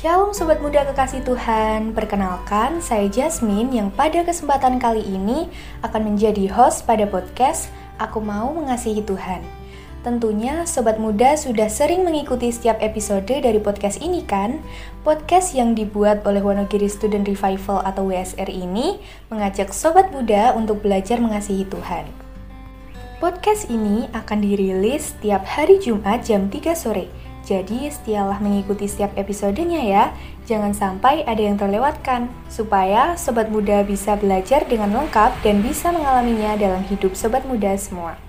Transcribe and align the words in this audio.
Shalom 0.00 0.32
Sobat 0.32 0.64
Muda 0.64 0.80
Kekasih 0.88 1.20
Tuhan, 1.28 1.92
perkenalkan 1.92 2.80
saya 2.80 3.04
Jasmine 3.12 3.68
yang 3.68 3.92
pada 3.92 4.24
kesempatan 4.24 4.80
kali 4.80 5.04
ini 5.04 5.52
akan 5.84 6.08
menjadi 6.08 6.48
host 6.48 6.88
pada 6.88 7.04
podcast 7.04 7.68
Aku 8.00 8.16
Mau 8.24 8.48
Mengasihi 8.56 9.04
Tuhan. 9.04 9.44
Tentunya 10.00 10.64
Sobat 10.64 10.96
Muda 10.96 11.36
sudah 11.36 11.68
sering 11.68 12.00
mengikuti 12.00 12.48
setiap 12.48 12.80
episode 12.80 13.28
dari 13.28 13.60
podcast 13.60 14.00
ini 14.00 14.24
kan? 14.24 14.64
Podcast 15.04 15.52
yang 15.52 15.76
dibuat 15.76 16.24
oleh 16.24 16.40
Wonogiri 16.40 16.88
Student 16.88 17.28
Revival 17.28 17.84
atau 17.84 18.08
WSR 18.08 18.48
ini 18.48 19.04
mengajak 19.28 19.68
Sobat 19.68 20.08
Muda 20.16 20.56
untuk 20.56 20.80
belajar 20.80 21.20
mengasihi 21.20 21.68
Tuhan. 21.68 22.08
Podcast 23.20 23.68
ini 23.68 24.08
akan 24.16 24.40
dirilis 24.40 25.12
setiap 25.12 25.44
hari 25.44 25.76
Jumat 25.76 26.24
jam 26.24 26.48
3 26.48 26.72
sore 26.72 27.29
jadi 27.44 27.88
setialah 27.88 28.38
mengikuti 28.38 28.84
setiap 28.86 29.16
episodenya 29.16 29.80
ya, 29.82 30.04
jangan 30.44 30.76
sampai 30.76 31.24
ada 31.24 31.40
yang 31.40 31.56
terlewatkan, 31.56 32.28
supaya 32.52 33.16
sobat 33.16 33.48
muda 33.48 33.80
bisa 33.82 34.14
belajar 34.14 34.68
dengan 34.68 34.92
lengkap 34.92 35.34
dan 35.40 35.64
bisa 35.64 35.90
mengalaminya 35.90 36.54
dalam 36.60 36.84
hidup 36.86 37.16
sobat 37.16 37.42
muda 37.48 37.74
semua. 37.80 38.20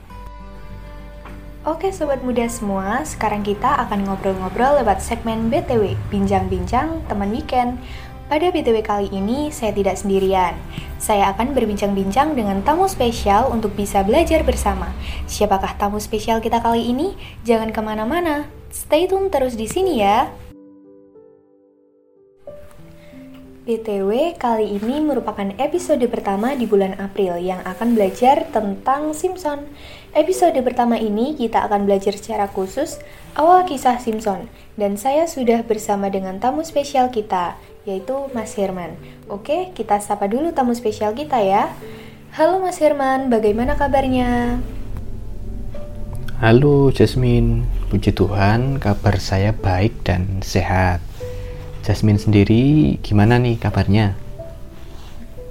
Oke 1.61 1.93
sobat 1.93 2.25
muda 2.25 2.49
semua, 2.49 3.05
sekarang 3.05 3.45
kita 3.45 3.69
akan 3.85 4.09
ngobrol-ngobrol 4.09 4.81
lewat 4.81 4.97
segmen 4.97 5.53
BTW, 5.53 5.93
Bincang-Bincang 6.09 7.05
Teman 7.05 7.29
Weekend. 7.29 7.77
Pada 8.31 8.47
BTW 8.47 8.79
kali 8.79 9.11
ini, 9.11 9.51
saya 9.51 9.75
tidak 9.75 9.99
sendirian. 9.99 10.55
Saya 10.95 11.35
akan 11.35 11.51
berbincang-bincang 11.51 12.31
dengan 12.31 12.63
tamu 12.63 12.87
spesial 12.87 13.51
untuk 13.51 13.75
bisa 13.75 14.07
belajar 14.07 14.39
bersama. 14.47 14.87
Siapakah 15.27 15.75
tamu 15.75 15.99
spesial 15.99 16.39
kita 16.39 16.63
kali 16.63 16.95
ini? 16.95 17.11
Jangan 17.43 17.75
ke 17.75 17.83
mana-mana, 17.83 18.47
Stay 18.71 19.03
tune 19.11 19.27
terus 19.27 19.59
di 19.59 19.67
sini 19.67 19.99
ya. 19.99 20.31
BTW, 23.67 24.39
kali 24.39 24.79
ini 24.79 25.03
merupakan 25.03 25.51
episode 25.59 26.01
pertama 26.07 26.55
di 26.55 26.63
bulan 26.63 26.95
April 27.03 27.35
yang 27.35 27.59
akan 27.67 27.99
belajar 27.99 28.47
tentang 28.49 29.11
Simpson. 29.11 29.67
Episode 30.15 30.55
pertama 30.63 30.95
ini 30.95 31.35
kita 31.35 31.67
akan 31.67 31.83
belajar 31.83 32.15
secara 32.15 32.47
khusus 32.47 32.97
awal 33.35 33.67
kisah 33.67 33.99
Simpson 33.99 34.47
dan 34.79 34.95
saya 34.95 35.27
sudah 35.27 35.61
bersama 35.67 36.07
dengan 36.07 36.41
tamu 36.41 36.65
spesial 36.65 37.13
kita, 37.13 37.59
yaitu 37.85 38.29
Mas 38.33 38.53
Herman. 38.53 38.93
Oke, 39.25 39.73
kita 39.73 39.97
sapa 39.97 40.29
dulu 40.29 40.53
tamu 40.53 40.77
spesial 40.77 41.17
kita 41.17 41.41
ya. 41.41 41.73
Halo 42.37 42.61
Mas 42.61 42.77
Herman, 42.77 43.27
bagaimana 43.33 43.75
kabarnya? 43.75 44.61
Halo 46.41 46.89
Jasmine, 46.89 47.69
puji 47.93 48.17
Tuhan 48.17 48.81
kabar 48.81 49.21
saya 49.21 49.53
baik 49.53 50.01
dan 50.01 50.41
sehat. 50.41 50.97
Jasmine 51.85 52.17
sendiri 52.17 52.97
gimana 53.05 53.37
nih 53.37 53.61
kabarnya? 53.61 54.17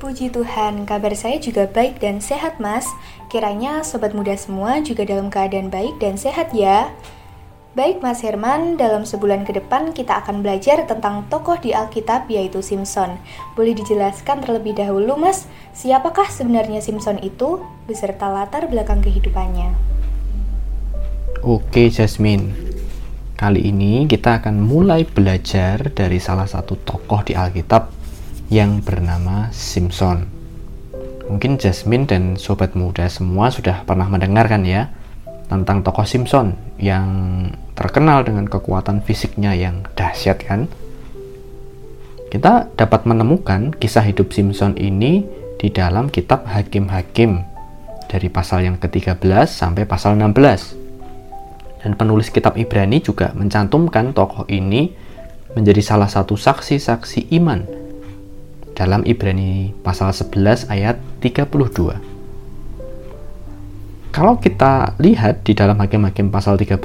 Puji 0.02 0.32
Tuhan, 0.32 0.88
kabar 0.88 1.12
saya 1.14 1.36
juga 1.38 1.68
baik 1.68 2.00
dan 2.00 2.18
sehat 2.18 2.58
mas. 2.58 2.88
Kiranya 3.28 3.86
sobat 3.86 4.16
muda 4.16 4.34
semua 4.34 4.80
juga 4.82 5.06
dalam 5.06 5.28
keadaan 5.30 5.70
baik 5.70 6.00
dan 6.02 6.18
sehat 6.18 6.50
ya. 6.56 6.90
Baik 7.70 8.02
Mas 8.02 8.18
Herman, 8.26 8.74
dalam 8.74 9.06
sebulan 9.06 9.46
ke 9.46 9.54
depan 9.54 9.94
kita 9.94 10.18
akan 10.26 10.42
belajar 10.42 10.90
tentang 10.90 11.30
tokoh 11.30 11.54
di 11.54 11.70
Alkitab 11.70 12.26
yaitu 12.26 12.66
Simpson. 12.66 13.14
Boleh 13.54 13.78
dijelaskan 13.78 14.42
terlebih 14.42 14.74
dahulu 14.74 15.14
Mas, 15.14 15.46
siapakah 15.70 16.26
sebenarnya 16.26 16.82
Simpson 16.82 17.22
itu 17.22 17.62
beserta 17.86 18.26
latar 18.26 18.66
belakang 18.66 18.98
kehidupannya? 19.06 19.70
Oke 21.46 21.86
Jasmine, 21.94 22.50
kali 23.38 23.70
ini 23.70 24.02
kita 24.10 24.42
akan 24.42 24.66
mulai 24.66 25.06
belajar 25.06 25.94
dari 25.94 26.18
salah 26.18 26.50
satu 26.50 26.74
tokoh 26.74 27.22
di 27.22 27.38
Alkitab 27.38 27.86
yang 28.50 28.82
bernama 28.82 29.46
Simpson. 29.54 30.26
Mungkin 31.30 31.62
Jasmine 31.62 32.10
dan 32.10 32.34
sobat 32.34 32.74
muda 32.74 33.06
semua 33.06 33.54
sudah 33.54 33.86
pernah 33.86 34.10
mendengarkan 34.10 34.66
ya 34.66 34.90
tentang 35.50 35.82
tokoh 35.82 36.06
Simpson 36.06 36.54
yang 36.78 37.06
terkenal 37.74 38.22
dengan 38.22 38.46
kekuatan 38.46 39.02
fisiknya 39.02 39.50
yang 39.58 39.82
dahsyat 39.98 40.38
kan? 40.46 40.70
Kita 42.30 42.70
dapat 42.78 43.10
menemukan 43.10 43.74
kisah 43.74 44.06
hidup 44.06 44.30
Simpson 44.30 44.78
ini 44.78 45.26
di 45.58 45.68
dalam 45.74 46.06
kitab 46.06 46.46
Hakim-Hakim 46.46 47.42
dari 48.06 48.30
pasal 48.30 48.70
yang 48.70 48.78
ke-13 48.78 49.18
sampai 49.50 49.82
pasal 49.84 50.14
16 50.14 50.80
dan 51.82 51.96
penulis 51.96 52.30
kitab 52.30 52.54
Ibrani 52.54 53.02
juga 53.02 53.32
mencantumkan 53.34 54.14
tokoh 54.14 54.46
ini 54.46 54.92
menjadi 55.58 55.82
salah 55.82 56.06
satu 56.06 56.38
saksi-saksi 56.38 57.34
iman 57.42 57.66
dalam 58.76 59.02
Ibrani 59.02 59.74
pasal 59.82 60.14
11 60.14 60.70
ayat 60.70 60.96
32. 61.20 62.09
Kalau 64.10 64.42
kita 64.42 64.98
lihat 64.98 65.46
di 65.46 65.54
dalam 65.54 65.78
Hakim-Hakim 65.78 66.34
pasal 66.34 66.58
13, 66.58 66.82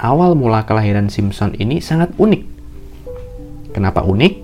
awal 0.00 0.32
mula 0.32 0.64
kelahiran 0.64 1.12
Simpson 1.12 1.52
ini 1.60 1.84
sangat 1.84 2.16
unik. 2.16 2.42
Kenapa 3.76 4.00
unik? 4.00 4.40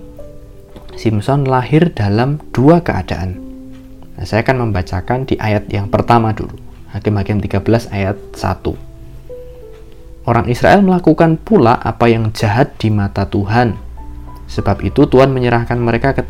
Simpson 0.93 1.49
lahir 1.49 1.89
dalam 1.89 2.37
dua 2.53 2.85
keadaan. 2.85 3.41
Nah, 4.13 4.25
saya 4.29 4.45
akan 4.45 4.69
membacakan 4.69 5.25
di 5.25 5.41
ayat 5.41 5.73
yang 5.73 5.89
pertama 5.89 6.29
dulu. 6.37 6.53
Hakim-Hakim 6.93 7.41
13 7.41 7.89
ayat 7.89 8.17
1. 8.37 10.29
Orang 10.29 10.45
Israel 10.53 10.85
melakukan 10.85 11.41
pula 11.41 11.81
apa 11.81 12.05
yang 12.05 12.29
jahat 12.29 12.77
di 12.77 12.93
mata 12.93 13.25
Tuhan. 13.25 13.73
Sebab 14.45 14.85
itu 14.85 15.09
Tuhan 15.09 15.33
menyerahkan 15.33 15.81
mereka 15.81 16.13
ke, 16.13 16.21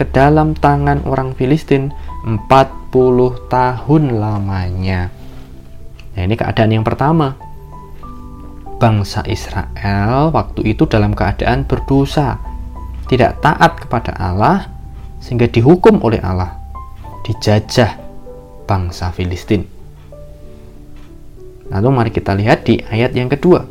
ke 0.00 0.04
dalam 0.08 0.56
tangan 0.56 1.04
orang 1.04 1.36
Filistin 1.36 1.92
40 2.24 3.52
tahun 3.52 4.02
lamanya. 4.16 5.12
Nah, 6.16 6.22
ini 6.24 6.34
keadaan 6.40 6.72
yang 6.72 6.84
pertama. 6.86 7.36
Bangsa 8.80 9.22
Israel 9.28 10.32
waktu 10.32 10.74
itu 10.74 10.88
dalam 10.88 11.12
keadaan 11.12 11.68
berdosa, 11.68 12.40
tidak 13.06 13.44
taat 13.44 13.76
kepada 13.76 14.16
Allah 14.16 14.72
sehingga 15.20 15.48
dihukum 15.48 16.00
oleh 16.00 16.20
Allah, 16.20 16.56
dijajah 17.28 17.96
bangsa 18.64 19.12
Filistin. 19.12 19.64
Lalu 21.72 21.88
mari 21.92 22.10
kita 22.12 22.36
lihat 22.36 22.68
di 22.68 22.80
ayat 22.80 23.16
yang 23.16 23.28
kedua. 23.32 23.64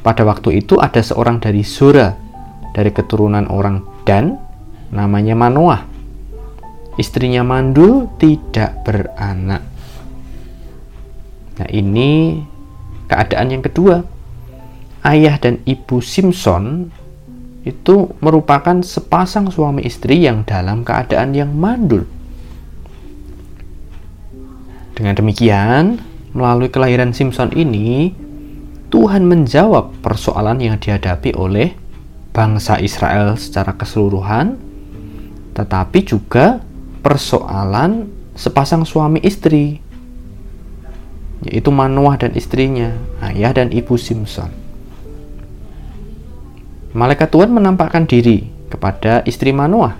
Pada 0.00 0.24
waktu 0.24 0.64
itu 0.64 0.80
ada 0.80 1.00
seorang 1.04 1.40
dari 1.40 1.60
Zora, 1.60 2.16
dari 2.72 2.88
keturunan 2.92 3.48
orang 3.52 3.84
Dan, 4.08 4.36
namanya 4.92 5.36
Manoah. 5.36 5.89
Istrinya 7.00 7.40
mandul 7.40 8.12
tidak 8.20 8.84
beranak. 8.84 9.64
Nah 11.56 11.68
ini 11.72 12.44
keadaan 13.08 13.48
yang 13.56 13.64
kedua. 13.64 14.04
Ayah 15.00 15.40
dan 15.40 15.64
ibu 15.64 16.04
Simpson 16.04 16.92
itu 17.64 18.12
merupakan 18.20 18.84
sepasang 18.84 19.48
suami 19.48 19.80
istri 19.88 20.28
yang 20.28 20.44
dalam 20.44 20.84
keadaan 20.84 21.32
yang 21.32 21.56
mandul. 21.56 22.04
Dengan 24.92 25.16
demikian, 25.16 26.04
melalui 26.36 26.68
kelahiran 26.68 27.16
Simpson 27.16 27.48
ini, 27.56 28.12
Tuhan 28.92 29.24
menjawab 29.24 30.04
persoalan 30.04 30.60
yang 30.60 30.76
dihadapi 30.76 31.32
oleh 31.32 31.72
bangsa 32.36 32.76
Israel 32.76 33.40
secara 33.40 33.72
keseluruhan, 33.72 34.60
tetapi 35.56 36.04
juga 36.04 36.60
persoalan 37.00 38.08
sepasang 38.36 38.84
suami 38.84 39.20
istri, 39.24 39.80
yaitu 41.44 41.72
Manoah 41.72 42.20
dan 42.20 42.36
istrinya, 42.36 42.92
ayah 43.24 43.52
dan 43.56 43.72
ibu 43.72 43.96
Simpson. 43.96 44.52
Malaikat 46.90 47.30
Tuhan 47.30 47.54
menampakkan 47.54 48.04
diri 48.04 48.50
kepada 48.68 49.22
istri 49.22 49.54
Manoah, 49.54 49.94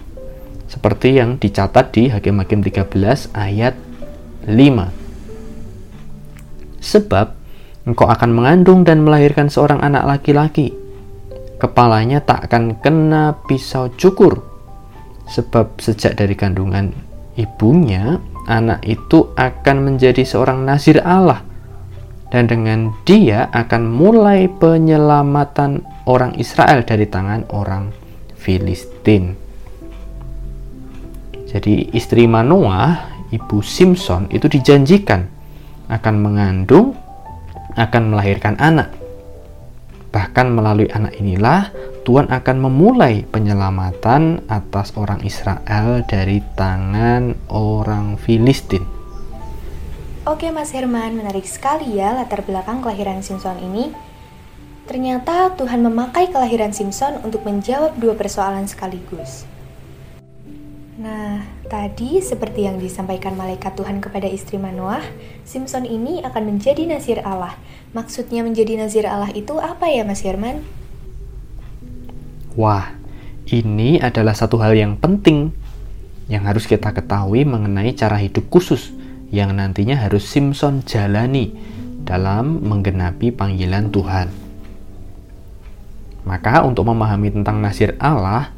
seperti 0.67 1.23
yang 1.23 1.39
dicatat 1.39 1.95
di 1.95 2.11
Hakim-Hakim 2.11 2.67
13 2.67 3.31
ayat 3.31 3.79
5. 4.47 4.91
Sebab 6.83 7.27
engkau 7.87 8.11
akan 8.11 8.31
mengandung 8.35 8.83
dan 8.83 9.07
melahirkan 9.07 9.47
seorang 9.47 9.79
anak 9.85 10.03
laki-laki. 10.03 10.75
Kepalanya 11.63 12.25
tak 12.25 12.51
akan 12.51 12.81
kena 12.81 13.37
pisau 13.47 13.93
cukur. 13.95 14.50
Sebab 15.31 15.79
sejak 15.79 16.19
dari 16.19 16.35
kandungan 16.35 16.91
ibunya, 17.39 18.19
anak 18.51 18.83
itu 18.83 19.31
akan 19.39 19.87
menjadi 19.87 20.27
seorang 20.27 20.67
nazir 20.67 20.99
Allah. 21.07 21.47
Dan 22.31 22.47
dengan 22.47 22.95
dia 23.07 23.51
akan 23.51 23.91
mulai 23.91 24.47
penyelamatan 24.47 25.83
orang 26.07 26.35
Israel 26.39 26.87
dari 26.87 27.07
tangan 27.07 27.47
orang 27.51 27.91
Filistin. 28.39 29.35
Jadi 31.51 31.91
istri 31.91 32.31
Manoah, 32.31 33.27
ibu 33.35 33.59
Simpson 33.59 34.31
itu 34.31 34.47
dijanjikan 34.47 35.27
akan 35.91 36.15
mengandung, 36.23 36.95
akan 37.75 38.15
melahirkan 38.15 38.55
anak. 38.63 38.95
Bahkan 40.15 40.47
melalui 40.55 40.87
anak 40.95 41.19
inilah 41.19 41.71
Tuhan 42.01 42.33
akan 42.33 42.57
memulai 42.65 43.29
penyelamatan 43.29 44.49
atas 44.49 44.97
orang 44.97 45.21
Israel 45.21 46.01
dari 46.09 46.41
tangan 46.57 47.37
orang 47.53 48.17
Filistin. 48.17 48.81
Oke 50.25 50.49
Mas 50.49 50.73
Herman, 50.73 51.17
menarik 51.17 51.45
sekali 51.45 52.01
ya 52.01 52.17
latar 52.17 52.41
belakang 52.41 52.81
kelahiran 52.81 53.21
Simpson 53.21 53.61
ini. 53.61 53.93
Ternyata 54.89 55.53
Tuhan 55.61 55.85
memakai 55.85 56.33
kelahiran 56.33 56.73
Simpson 56.73 57.21
untuk 57.21 57.45
menjawab 57.45 57.95
dua 58.01 58.17
persoalan 58.17 58.65
sekaligus. 58.65 59.45
Nah, 61.01 61.41
tadi 61.69 62.21
seperti 62.21 62.69
yang 62.69 62.77
disampaikan 62.77 63.33
malaikat 63.33 63.73
Tuhan 63.73 64.05
kepada 64.05 64.29
istri 64.29 64.61
Manoah, 64.61 65.01
Simpson 65.49 65.89
ini 65.89 66.21
akan 66.21 66.57
menjadi 66.57 66.85
nazir 66.85 67.25
Allah. 67.25 67.57
Maksudnya 67.97 68.45
menjadi 68.45 68.77
nazir 68.77 69.09
Allah 69.09 69.33
itu 69.33 69.57
apa 69.57 69.89
ya 69.89 70.05
Mas 70.05 70.21
Herman? 70.21 70.80
Wah, 72.59 72.91
ini 73.51 74.03
adalah 74.03 74.35
satu 74.35 74.59
hal 74.59 74.75
yang 74.75 74.99
penting 74.99 75.55
yang 76.31 76.47
harus 76.47 76.67
kita 76.67 76.95
ketahui 76.95 77.43
mengenai 77.47 77.95
cara 77.95 78.19
hidup 78.19 78.47
khusus 78.51 78.95
yang 79.31 79.55
nantinya 79.55 79.99
harus 79.99 80.27
Simpson 80.27 80.83
jalani 80.83 81.55
dalam 82.03 82.63
menggenapi 82.63 83.31
panggilan 83.31 83.95
Tuhan. 83.95 84.31
Maka 86.27 86.67
untuk 86.67 86.87
memahami 86.91 87.35
tentang 87.35 87.63
nasir 87.63 87.95
Allah, 87.99 88.53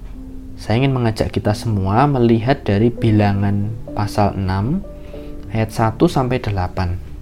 saya 0.56 0.80
ingin 0.80 0.96
mengajak 0.96 1.32
kita 1.32 1.52
semua 1.52 2.08
melihat 2.08 2.64
dari 2.64 2.88
bilangan 2.88 3.72
pasal 3.92 4.36
6 4.36 5.52
ayat 5.52 5.70
1 5.70 6.00
sampai 6.08 6.38
8. 6.40 7.12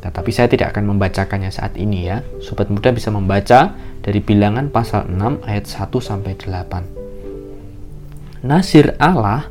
Tetapi 0.00 0.30
saya 0.32 0.48
tidak 0.48 0.74
akan 0.74 0.96
membacakannya 0.96 1.52
saat 1.52 1.76
ini 1.76 2.08
ya. 2.08 2.24
Sobat 2.40 2.72
muda 2.72 2.88
bisa 2.90 3.12
membaca 3.12 3.76
dari 4.00 4.24
bilangan 4.24 4.72
pasal 4.72 5.04
6 5.08 5.44
ayat 5.44 5.68
1 5.68 6.00
sampai 6.00 6.32
8. 6.36 8.44
Nasir 8.44 8.96
Allah 8.96 9.44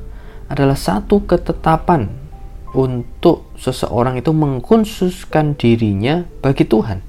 adalah 0.50 0.74
satu 0.74 1.22
ketetapan 1.30 2.10
untuk 2.74 3.54
seseorang 3.58 4.18
itu 4.18 4.34
mengkhususkan 4.34 5.54
dirinya 5.58 6.26
bagi 6.42 6.66
Tuhan. 6.66 7.06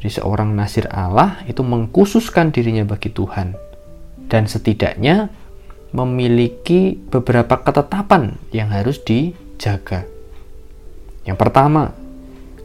Jadi 0.00 0.16
seorang 0.16 0.56
nasir 0.56 0.88
Allah 0.88 1.44
itu 1.44 1.60
mengkhususkan 1.60 2.54
dirinya 2.54 2.88
bagi 2.88 3.12
Tuhan 3.12 3.52
dan 4.32 4.48
setidaknya 4.48 5.28
memiliki 5.92 6.96
beberapa 6.96 7.60
ketetapan 7.60 8.40
yang 8.54 8.72
harus 8.72 9.02
dijaga. 9.02 10.06
Yang 11.28 11.36
pertama, 11.36 11.92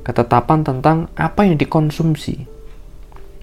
ketetapan 0.05 0.61
tentang 0.61 1.09
apa 1.17 1.49
yang 1.49 1.57
dikonsumsi. 1.57 2.45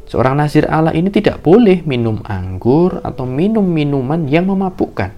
Seorang 0.06 0.38
nazir 0.38 0.70
Allah 0.70 0.94
ini 0.94 1.10
tidak 1.10 1.42
boleh 1.42 1.82
minum 1.82 2.22
anggur 2.22 3.02
atau 3.02 3.26
minum 3.26 3.66
minuman 3.66 4.30
yang 4.30 4.46
memabukkan. 4.46 5.10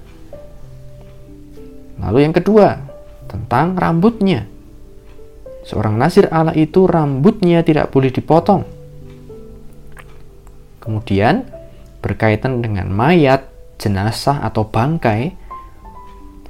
Lalu 2.00 2.18
yang 2.24 2.34
kedua, 2.34 2.80
tentang 3.28 3.76
rambutnya. 3.76 4.48
Seorang 5.68 6.00
nazir 6.00 6.32
Allah 6.32 6.56
itu 6.56 6.88
rambutnya 6.88 7.60
tidak 7.60 7.92
boleh 7.92 8.08
dipotong. 8.08 8.64
Kemudian, 10.80 11.44
berkaitan 12.00 12.60
dengan 12.60 12.92
mayat, 12.92 13.48
jenazah, 13.80 14.44
atau 14.44 14.68
bangkai, 14.68 15.44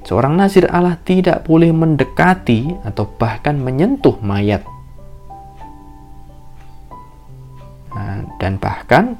Seorang 0.05 0.37
nazir 0.37 0.69
Allah 0.69 1.01
tidak 1.01 1.49
boleh 1.49 1.73
mendekati 1.73 2.85
atau 2.85 3.09
bahkan 3.17 3.57
menyentuh 3.57 4.21
mayat. 4.21 4.61
Dan 8.41 8.59
bahkan 8.59 9.19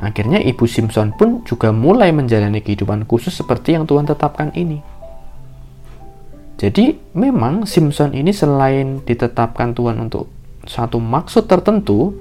akhirnya 0.00 0.40
ibu 0.42 0.64
Simpson 0.66 1.14
pun 1.14 1.46
juga 1.46 1.70
mulai 1.70 2.10
menjalani 2.10 2.64
kehidupan 2.64 3.06
khusus 3.06 3.34
seperti 3.34 3.76
yang 3.76 3.86
Tuhan 3.86 4.08
tetapkan 4.08 4.50
ini. 4.56 4.82
Jadi 6.58 6.94
memang 7.18 7.66
Simpson 7.66 8.14
ini 8.14 8.30
selain 8.30 9.02
ditetapkan 9.02 9.74
Tuhan 9.74 9.98
untuk 9.98 10.30
satu 10.62 11.02
maksud 11.02 11.50
tertentu, 11.50 12.14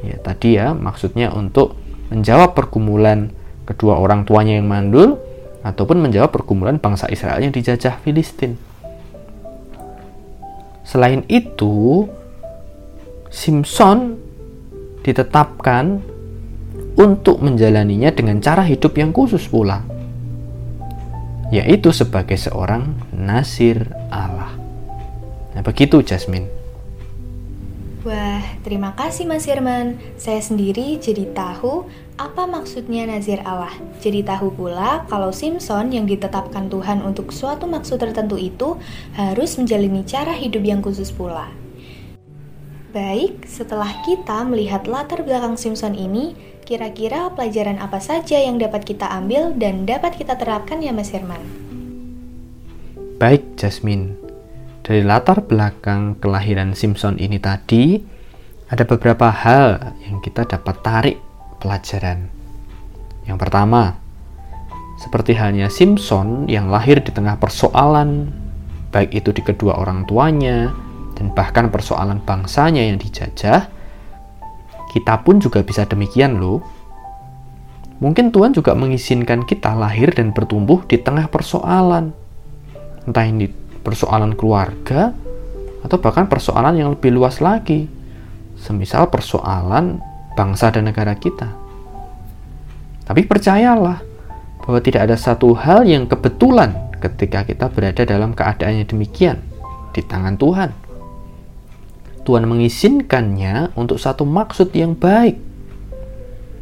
ya 0.00 0.16
tadi 0.16 0.56
ya 0.56 0.72
maksudnya 0.72 1.28
untuk 1.36 1.76
menjawab 2.08 2.56
pergumulan 2.56 3.28
kedua 3.68 4.00
orang 4.00 4.24
tuanya 4.24 4.56
yang 4.56 4.64
mandul, 4.64 5.20
ataupun 5.66 5.98
menjawab 5.98 6.30
pergumulan 6.30 6.78
bangsa 6.78 7.10
Israel 7.10 7.42
yang 7.42 7.50
dijajah 7.50 7.98
Filistin. 8.00 8.54
Selain 10.86 11.26
itu, 11.26 12.06
Simpson 13.26 14.22
ditetapkan 15.06 16.02
untuk 16.98 17.38
menjalaninya 17.38 18.10
dengan 18.10 18.42
cara 18.42 18.66
hidup 18.66 18.98
yang 18.98 19.14
khusus 19.14 19.46
pula, 19.46 19.86
yaitu 21.54 21.94
sebagai 21.94 22.34
seorang 22.34 22.90
nasir 23.14 23.86
Allah. 24.10 24.50
Nah, 25.54 25.62
begitu 25.62 26.02
Jasmine. 26.02 26.50
Wah, 28.06 28.42
terima 28.62 28.94
kasih 28.94 29.26
Mas 29.26 29.50
Herman. 29.50 29.98
Saya 30.14 30.38
sendiri 30.38 30.94
jadi 31.02 31.26
tahu 31.34 31.90
apa 32.14 32.46
maksudnya 32.46 33.02
nazir 33.02 33.42
Allah. 33.42 33.74
Jadi 33.98 34.22
tahu 34.22 34.54
pula 34.54 35.02
kalau 35.10 35.34
Simpson 35.34 35.90
yang 35.90 36.06
ditetapkan 36.06 36.70
Tuhan 36.70 37.02
untuk 37.02 37.34
suatu 37.34 37.66
maksud 37.66 37.98
tertentu 37.98 38.38
itu 38.38 38.78
harus 39.18 39.58
menjalani 39.58 40.06
cara 40.06 40.38
hidup 40.38 40.62
yang 40.62 40.78
khusus 40.78 41.10
pula. 41.10 41.65
Baik, 42.96 43.44
setelah 43.44 43.92
kita 44.08 44.40
melihat 44.48 44.88
latar 44.88 45.20
belakang 45.20 45.60
Simpson 45.60 45.92
ini, 45.92 46.32
kira-kira 46.64 47.28
pelajaran 47.28 47.76
apa 47.76 48.00
saja 48.00 48.40
yang 48.40 48.56
dapat 48.56 48.88
kita 48.88 49.04
ambil 49.12 49.52
dan 49.52 49.84
dapat 49.84 50.16
kita 50.16 50.32
terapkan 50.40 50.80
ya 50.80 50.96
Mas 50.96 51.12
Herman? 51.12 51.44
Baik, 53.20 53.44
Jasmine. 53.60 54.16
Dari 54.80 55.04
latar 55.04 55.44
belakang 55.44 56.16
kelahiran 56.24 56.72
Simpson 56.72 57.20
ini 57.20 57.36
tadi, 57.36 58.00
ada 58.72 58.88
beberapa 58.88 59.28
hal 59.28 59.92
yang 60.00 60.24
kita 60.24 60.48
dapat 60.48 60.80
tarik 60.80 61.20
pelajaran. 61.60 62.32
Yang 63.28 63.38
pertama, 63.44 64.00
seperti 64.96 65.36
halnya 65.36 65.68
Simpson 65.68 66.48
yang 66.48 66.72
lahir 66.72 67.04
di 67.04 67.12
tengah 67.12 67.36
persoalan, 67.36 68.32
baik 68.88 69.12
itu 69.12 69.36
di 69.36 69.44
kedua 69.44 69.76
orang 69.84 70.08
tuanya, 70.08 70.85
dan 71.16 71.32
bahkan 71.32 71.72
persoalan 71.72 72.20
bangsanya 72.22 72.84
yang 72.84 73.00
dijajah, 73.00 73.72
kita 74.92 75.14
pun 75.24 75.40
juga 75.40 75.64
bisa 75.64 75.88
demikian 75.88 76.38
loh. 76.38 76.60
Mungkin 77.96 78.28
Tuhan 78.28 78.52
juga 78.52 78.76
mengizinkan 78.76 79.48
kita 79.48 79.72
lahir 79.72 80.12
dan 80.12 80.36
bertumbuh 80.36 80.84
di 80.84 81.00
tengah 81.00 81.32
persoalan. 81.32 82.12
Entah 83.08 83.24
ini 83.24 83.48
persoalan 83.80 84.36
keluarga, 84.36 85.16
atau 85.80 85.96
bahkan 86.02 86.28
persoalan 86.28 86.76
yang 86.76 86.92
lebih 86.92 87.14
luas 87.14 87.40
lagi, 87.40 87.88
semisal 88.58 89.08
persoalan 89.08 90.02
bangsa 90.36 90.68
dan 90.74 90.90
negara 90.90 91.16
kita. 91.16 91.48
Tapi 93.06 93.22
percayalah 93.24 94.02
bahwa 94.66 94.80
tidak 94.82 95.06
ada 95.06 95.16
satu 95.16 95.54
hal 95.54 95.86
yang 95.86 96.10
kebetulan 96.10 96.74
ketika 96.98 97.46
kita 97.46 97.70
berada 97.70 98.02
dalam 98.02 98.34
keadaan 98.34 98.82
yang 98.82 98.88
demikian 98.90 99.38
di 99.94 100.02
tangan 100.02 100.34
Tuhan. 100.34 100.85
Tuhan 102.26 102.50
mengizinkannya 102.50 103.78
untuk 103.78 104.02
satu 104.02 104.26
maksud 104.26 104.74
yang 104.74 104.98
baik. 104.98 105.38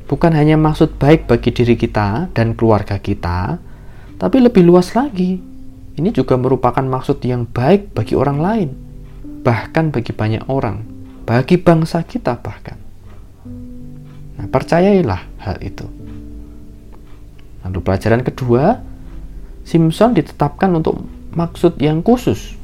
Bukan 0.04 0.36
hanya 0.36 0.60
maksud 0.60 1.00
baik 1.00 1.24
bagi 1.24 1.48
diri 1.48 1.80
kita 1.80 2.28
dan 2.36 2.52
keluarga 2.52 3.00
kita, 3.00 3.56
tapi 4.20 4.44
lebih 4.44 4.60
luas 4.60 4.92
lagi 4.92 5.54
ini 5.94 6.10
juga 6.10 6.34
merupakan 6.34 6.82
maksud 6.82 7.22
yang 7.22 7.46
baik 7.46 7.94
bagi 7.94 8.18
orang 8.18 8.38
lain, 8.42 8.68
bahkan 9.46 9.94
bagi 9.94 10.10
banyak 10.10 10.42
orang, 10.50 10.82
bagi 11.22 11.54
bangsa 11.54 12.02
kita 12.02 12.34
bahkan. 12.42 12.74
Nah, 14.34 14.50
percayailah 14.50 15.22
hal 15.38 15.56
itu. 15.62 15.86
Lalu 17.62 17.78
pelajaran 17.78 18.26
kedua, 18.26 18.82
Simpson 19.62 20.18
ditetapkan 20.18 20.74
untuk 20.74 20.98
maksud 21.38 21.78
yang 21.78 22.02
khusus, 22.02 22.58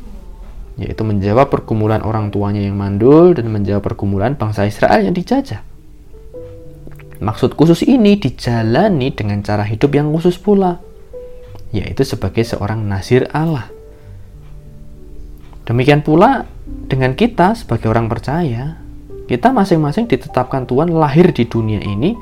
yaitu 0.81 1.05
menjawab 1.05 1.53
pergumulan 1.53 2.01
orang 2.01 2.33
tuanya 2.33 2.65
yang 2.65 2.81
mandul 2.81 3.37
dan 3.37 3.53
menjawab 3.53 3.85
pergumulan 3.85 4.33
bangsa 4.33 4.65
Israel 4.65 5.05
yang 5.05 5.13
dijajah. 5.13 5.61
Maksud 7.21 7.53
khusus 7.53 7.85
ini 7.85 8.17
dijalani 8.17 9.13
dengan 9.13 9.45
cara 9.45 9.61
hidup 9.69 9.93
yang 9.93 10.09
khusus 10.09 10.41
pula 10.41 10.81
yaitu 11.71 12.03
sebagai 12.03 12.43
seorang 12.43 12.81
nazir 12.89 13.29
Allah. 13.31 13.69
Demikian 15.69 16.03
pula 16.03 16.49
dengan 16.91 17.15
kita 17.15 17.55
sebagai 17.55 17.87
orang 17.93 18.11
percaya, 18.11 18.81
kita 19.31 19.55
masing-masing 19.55 20.11
ditetapkan 20.11 20.67
Tuhan 20.67 20.91
lahir 20.91 21.31
di 21.31 21.47
dunia 21.47 21.79
ini 21.79 22.19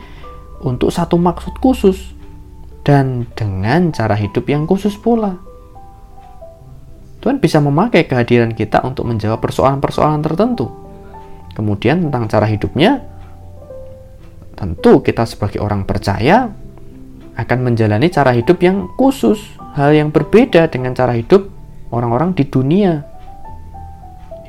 untuk 0.60 0.92
satu 0.92 1.16
maksud 1.16 1.56
khusus 1.56 2.12
dan 2.84 3.24
dengan 3.32 3.94
cara 3.94 4.12
hidup 4.18 4.44
yang 4.50 4.68
khusus 4.68 4.98
pula. 5.00 5.40
Tuhan 7.18 7.42
bisa 7.42 7.58
memakai 7.58 8.06
kehadiran 8.06 8.54
kita 8.54 8.82
untuk 8.86 9.10
menjawab 9.10 9.42
persoalan-persoalan 9.42 10.22
tertentu. 10.22 10.70
Kemudian 11.58 12.06
tentang 12.06 12.30
cara 12.30 12.46
hidupnya, 12.46 13.02
tentu 14.54 15.02
kita 15.02 15.26
sebagai 15.26 15.58
orang 15.58 15.82
percaya 15.82 16.50
akan 17.38 17.58
menjalani 17.62 18.10
cara 18.10 18.34
hidup 18.34 18.58
yang 18.62 18.90
khusus, 18.94 19.38
hal 19.74 19.94
yang 19.94 20.10
berbeda 20.10 20.70
dengan 20.70 20.94
cara 20.94 21.14
hidup 21.14 21.46
orang-orang 21.94 22.34
di 22.34 22.46
dunia. 22.46 23.06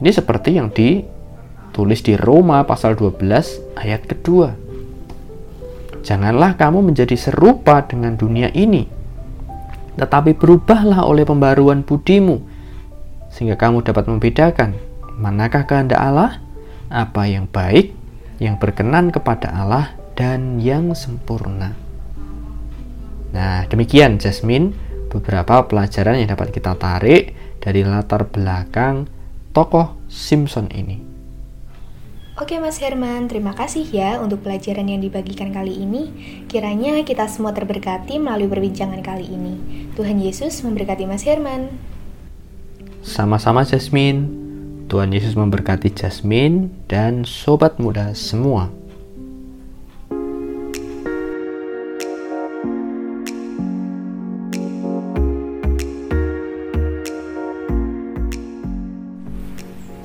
Ini 0.02 0.10
seperti 0.10 0.58
yang 0.58 0.74
ditulis 0.74 2.02
di 2.02 2.18
Roma 2.18 2.66
pasal 2.66 2.98
12 2.98 3.78
ayat 3.78 4.06
kedua. 4.10 4.54
Janganlah 6.02 6.58
kamu 6.58 6.90
menjadi 6.90 7.14
serupa 7.14 7.86
dengan 7.86 8.18
dunia 8.18 8.50
ini, 8.56 8.88
tetapi 10.00 10.34
berubahlah 10.34 11.06
oleh 11.06 11.28
pembaruan 11.28 11.86
budimu, 11.86 12.49
sehingga 13.39 13.55
kamu 13.55 13.88
dapat 13.88 14.12
membedakan 14.12 14.75
manakah 15.15 15.63
kehendak 15.63 15.96
Allah, 15.96 16.43
apa 16.91 17.24
yang 17.24 17.48
baik, 17.48 17.96
yang 18.43 18.60
berkenan 18.60 19.15
kepada 19.15 19.48
Allah, 19.55 19.96
dan 20.19 20.60
yang 20.60 20.91
sempurna. 20.91 21.72
Nah, 23.31 23.63
demikian 23.72 24.19
Jasmine 24.19 24.75
beberapa 25.08 25.63
pelajaran 25.72 26.19
yang 26.19 26.36
dapat 26.36 26.51
kita 26.51 26.75
tarik 26.75 27.31
dari 27.63 27.88
latar 27.88 28.27
belakang 28.27 29.08
tokoh 29.55 29.96
Simpson 30.12 30.67
ini. 30.75 31.00
Oke 32.39 32.60
Mas 32.60 32.79
Herman, 32.84 33.31
terima 33.31 33.55
kasih 33.55 33.88
ya 33.88 34.19
untuk 34.19 34.43
pelajaran 34.43 34.88
yang 34.88 35.00
dibagikan 35.00 35.55
kali 35.55 35.79
ini. 35.79 36.12
Kiranya 36.51 37.03
kita 37.08 37.27
semua 37.31 37.55
terberkati 37.55 38.19
melalui 38.19 38.51
perbincangan 38.51 39.00
kali 39.00 39.27
ini. 39.31 39.53
Tuhan 39.96 40.19
Yesus 40.19 40.60
memberkati 40.63 41.08
Mas 41.08 41.24
Herman. 41.24 41.99
Sama-sama 43.10 43.66
Jasmine. 43.66 44.30
Tuhan 44.86 45.10
Yesus 45.10 45.34
memberkati 45.34 45.89
Jasmine 45.98 46.70
dan 46.86 47.25
sobat 47.25 47.82
muda 47.82 48.13
semua. 48.13 48.70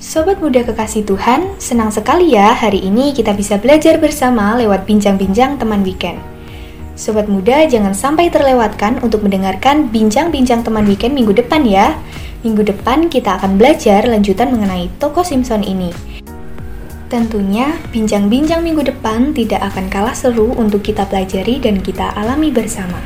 Sobat 0.00 0.40
muda 0.40 0.64
kekasih 0.64 1.04
Tuhan, 1.04 1.60
senang 1.60 1.92
sekali 1.92 2.32
ya 2.32 2.56
hari 2.56 2.88
ini 2.88 3.12
kita 3.12 3.36
bisa 3.36 3.60
belajar 3.60 4.00
bersama 4.00 4.56
lewat 4.56 4.88
bincang-bincang 4.88 5.60
teman 5.60 5.84
weekend. 5.84 6.16
Sobat 6.96 7.28
muda 7.28 7.68
jangan 7.68 7.92
sampai 7.92 8.30
terlewatkan 8.30 9.02
untuk 9.04 9.26
mendengarkan 9.26 9.92
bincang-bincang 9.92 10.64
teman 10.64 10.88
weekend 10.88 11.12
minggu 11.12 11.36
depan 11.36 11.66
ya. 11.68 11.98
Minggu 12.44 12.60
depan 12.60 13.08
kita 13.08 13.40
akan 13.40 13.56
belajar 13.56 14.04
lanjutan 14.04 14.52
mengenai 14.52 14.92
toko 15.00 15.24
Simpson 15.24 15.64
ini. 15.64 15.88
Tentunya, 17.08 17.80
bincang-bincang 17.88 18.60
minggu 18.60 18.84
depan 18.84 19.32
tidak 19.32 19.64
akan 19.72 19.88
kalah 19.88 20.12
seru 20.12 20.52
untuk 20.52 20.84
kita 20.84 21.08
pelajari 21.08 21.56
dan 21.56 21.80
kita 21.80 22.12
alami 22.12 22.52
bersama. 22.52 23.00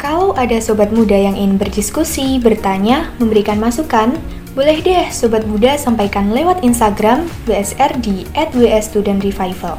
Kalau 0.00 0.32
ada 0.32 0.56
sobat 0.64 0.96
muda 0.96 1.16
yang 1.16 1.36
ingin 1.36 1.60
berdiskusi, 1.60 2.40
bertanya, 2.40 3.12
memberikan 3.20 3.60
masukan, 3.60 4.16
boleh 4.54 4.78
deh 4.86 5.10
Sobat 5.10 5.42
Muda 5.50 5.74
sampaikan 5.74 6.30
lewat 6.30 6.62
Instagram 6.62 7.26
WSR 7.50 7.98
di 7.98 8.22
@wsstudentrevival. 8.38 9.74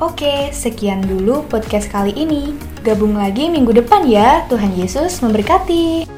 Oke, 0.00 0.48
sekian 0.56 1.04
dulu 1.04 1.44
podcast 1.52 1.92
kali 1.92 2.16
ini. 2.16 2.56
Gabung 2.80 3.20
lagi 3.20 3.52
minggu 3.52 3.76
depan 3.76 4.08
ya. 4.08 4.48
Tuhan 4.48 4.72
Yesus 4.72 5.20
memberkati. 5.20 6.13